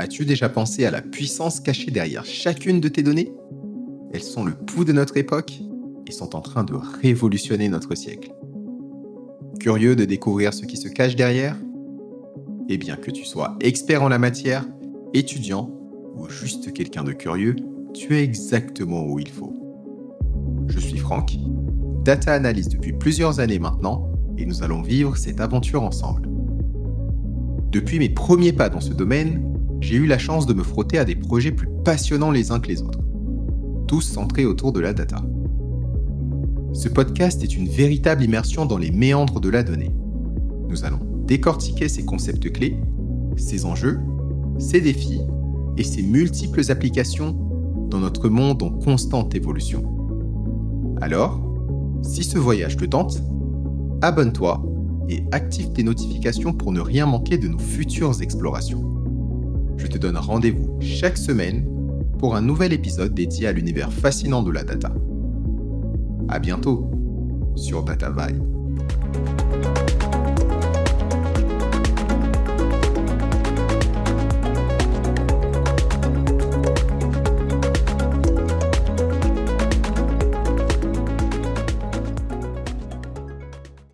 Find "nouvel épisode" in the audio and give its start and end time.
62.40-63.14